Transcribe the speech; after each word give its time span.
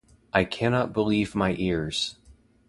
I 0.33 0.45
cannot 0.45 0.93
believe 0.93 1.35
my 1.35 1.53
ears. 1.59 2.15